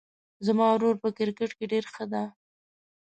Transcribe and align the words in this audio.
زما 0.45 0.65
ورور 0.71 0.95
په 1.03 1.09
کرکټ 1.17 1.51
کې 1.57 1.65
ډېر 1.71 1.85
ښه 1.93 2.05
ده 2.11 2.23